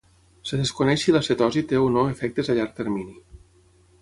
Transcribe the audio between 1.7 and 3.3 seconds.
té o no efectes a llarg termini.